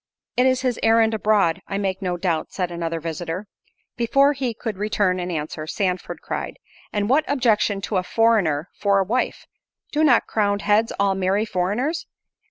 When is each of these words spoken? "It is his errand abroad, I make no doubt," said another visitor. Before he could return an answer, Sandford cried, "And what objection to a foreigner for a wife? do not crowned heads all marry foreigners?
"It 0.35 0.47
is 0.47 0.61
his 0.61 0.79
errand 0.81 1.13
abroad, 1.13 1.61
I 1.67 1.77
make 1.77 2.01
no 2.01 2.17
doubt," 2.17 2.51
said 2.51 2.71
another 2.71 2.99
visitor. 2.99 3.45
Before 3.97 4.33
he 4.33 4.55
could 4.55 4.79
return 4.79 5.19
an 5.19 5.29
answer, 5.29 5.67
Sandford 5.67 6.23
cried, 6.23 6.57
"And 6.91 7.07
what 7.07 7.23
objection 7.27 7.81
to 7.81 7.97
a 7.97 8.03
foreigner 8.03 8.71
for 8.73 8.97
a 8.97 9.03
wife? 9.05 9.45
do 9.91 10.03
not 10.03 10.25
crowned 10.25 10.63
heads 10.63 10.91
all 10.99 11.13
marry 11.13 11.45
foreigners? 11.45 12.07